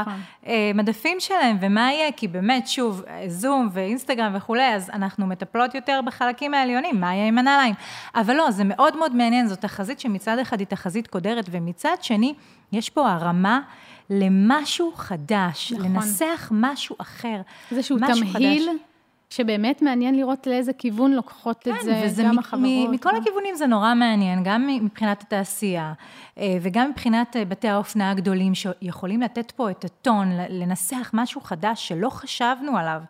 [0.01, 0.21] נכון.
[0.49, 2.13] במדפים שלהם, ומה יהיה?
[2.13, 7.39] כי באמת, שוב, זום ואינסטגרם וכולי, אז אנחנו מטפלות יותר בחלקים העליונים, מה יהיה עם
[7.39, 7.75] הנעליים?
[8.15, 12.35] אבל לא, זה מאוד מאוד מעניין, זאת תחזית שמצד אחד היא תחזית קודרת, ומצד שני,
[12.73, 13.61] יש פה הרמה
[14.11, 15.85] למשהו חדש, נכון.
[15.93, 17.41] לנסח משהו אחר.
[17.71, 18.81] איזשהו משהו תמהיל, חדש.
[19.31, 22.67] שבאמת מעניין לראות לאיזה כיוון לוקחות את זה כן, וזה גם מ- החברות.
[22.89, 25.93] מ- מכל הכיוונים זה נורא מעניין, גם מבחינת התעשייה,
[26.39, 31.89] אה, וגם מבחינת אה, בתי האופנה הגדולים, שיכולים לתת פה את הטון, לנסח משהו חדש
[31.89, 33.03] שלא חשבנו עליו.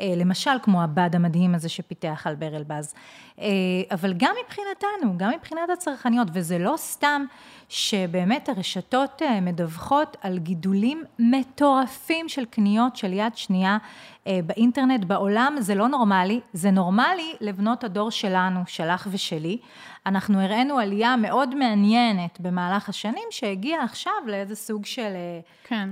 [0.00, 2.94] אה, למשל, כמו הבד המדהים הזה שפיתח אלבר אלבז.
[3.40, 3.46] אה,
[3.90, 7.24] אבל גם מבחינתנו, גם מבחינת הצרכניות, וזה לא סתם
[7.70, 13.78] שבאמת הרשתות אה, מדווחות על גידולים מטורפים של קניות של יד שנייה
[14.26, 19.58] אה, באינטרנט, בעולם, זה לא נורמלי, זה נורמלי לבנות הדור שלנו, שלך ושלי.
[20.06, 25.88] אנחנו הראינו עלייה מאוד מעניינת במהלך השנים, שהגיעה עכשיו לאיזה סוג של אה, כן.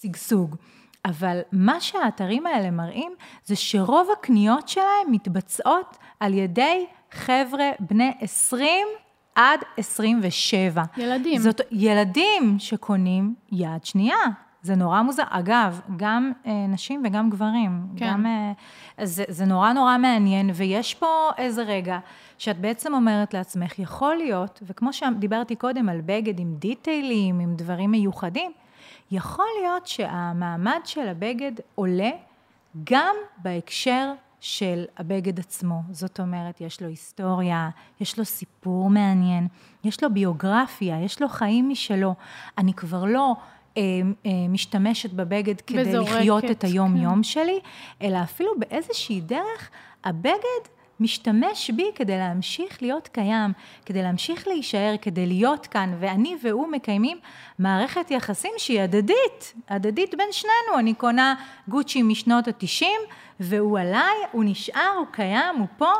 [0.00, 0.56] שגשוג.
[1.04, 3.12] אבל מה שהאתרים האלה מראים,
[3.44, 8.86] זה שרוב הקניות שלהם מתבצעות על ידי חבר'ה בני 20
[9.40, 10.82] עד 27.
[10.96, 11.40] ילדים.
[11.40, 14.16] זאת ילדים שקונים יד שנייה.
[14.62, 15.22] זה נורא מוזר.
[15.30, 17.86] אגב, גם אה, נשים וגם גברים.
[17.96, 18.06] כן.
[18.06, 18.52] גם, אה,
[19.04, 21.98] זה, זה נורא נורא מעניין, ויש פה איזה רגע
[22.38, 27.90] שאת בעצם אומרת לעצמך, יכול להיות, וכמו שדיברתי קודם על בגד עם דיטיילים, עם דברים
[27.90, 28.52] מיוחדים,
[29.10, 32.10] יכול להיות שהמעמד של הבגד עולה
[32.84, 35.82] גם בהקשר של הבגד עצמו.
[35.90, 39.48] זאת אומרת, יש לו היסטוריה, יש לו סיפור מעניין,
[39.84, 42.14] יש לו ביוגרפיה, יש לו חיים משלו.
[42.58, 43.34] אני כבר לא
[43.76, 43.82] אה,
[44.26, 46.66] אה, משתמשת בבגד כדי וזורקת, לחיות את כן.
[46.66, 47.60] היום-יום שלי,
[48.02, 49.70] אלא אפילו באיזושהי דרך,
[50.04, 53.52] הבגד משתמש בי כדי להמשיך להיות קיים,
[53.86, 57.18] כדי להמשיך להישאר, כדי להיות כאן, ואני והוא מקיימים
[57.58, 60.78] מערכת יחסים שהיא הדדית, הדדית בין שנינו.
[60.78, 61.34] אני קונה
[61.68, 62.84] גוצ'י משנות ה-90,
[63.40, 65.92] והוא עליי, הוא נשאר, הוא קיים, הוא פה,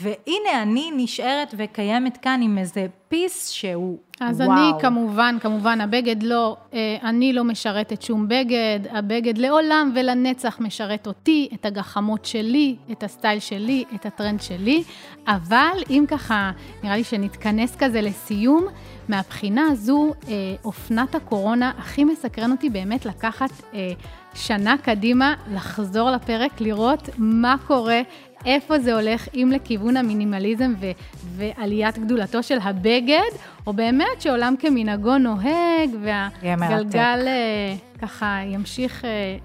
[0.00, 4.52] והנה אני נשארת וקיימת כאן עם איזה פיס שהוא אז וואו.
[4.52, 11.06] אני כמובן, כמובן, הבגד לא, אה, אני לא משרתת שום בגד, הבגד לעולם ולנצח משרת
[11.06, 14.82] אותי, את הגחמות שלי, את הסטייל שלי, את הטרנד שלי,
[15.26, 16.50] אבל אם ככה,
[16.82, 18.66] נראה לי שנתכנס כזה לסיום,
[19.08, 20.32] מהבחינה הזו, אה,
[20.64, 23.90] אופנת הקורונה הכי מסקרן אותי באמת לקחת אה,
[24.34, 28.00] שנה קדימה, לחזור לפרק, לראות מה קורה.
[28.46, 30.90] איפה זה הולך, אם לכיוון המינימליזם ו-
[31.36, 33.30] ועליית גדולתו של הבגד,
[33.66, 35.90] או באמת שעולם כמנהגו נוהג.
[36.02, 39.36] והגלגל אה, ככה ימשיך אה,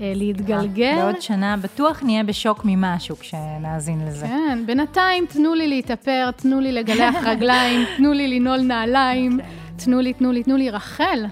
[0.00, 0.94] אה, להתגלגל.
[0.96, 4.26] בעוד שנה בטוח נהיה בשוק ממשהו כשנאזין לזה.
[4.26, 9.40] כן, בינתיים תנו לי להתאפר, תנו לי לגלח רגליים, תנו לי לנעול נעליים,
[9.76, 10.70] תנו לי, תנו לי, תנו לי.
[10.70, 11.26] רחל,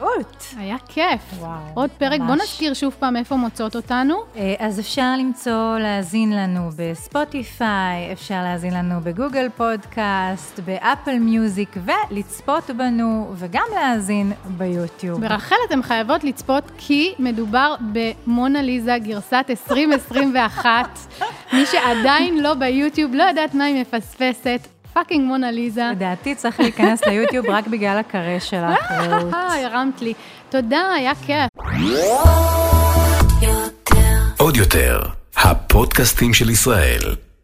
[0.00, 0.44] רות.
[0.56, 1.20] היה כיף.
[1.38, 2.40] וואו, עוד פרק, בוא ממש.
[2.42, 4.14] נזכיר שוב פעם איפה מוצאות אותנו.
[4.36, 11.76] אה, אז אפשר למצוא, להאזין לנו בספוטיפיי, אפשר להאזין לנו בגוגל פודקאסט, באפל מיוזיק,
[12.10, 15.20] ולצפות בנו, וגם להאזין ביוטיוב.
[15.20, 20.98] ברחל אתם חייבות לצפות כי מדובר במונה ליזה גרסת 2021.
[21.52, 25.82] מי שעדיין לא ביוטיוב, לא יודעת מה היא מפספסת, פאקינג מונה ליזה.
[25.92, 29.34] לדעתי צריך להיכנס ליוטיוב רק בגלל הקרא שלך, רעות.
[29.34, 30.14] אה, הרמת לי.
[30.50, 31.48] תודה, היה כיף.
[34.38, 35.00] עוד יותר,
[35.36, 37.27] הפודקאסטים של ישראל.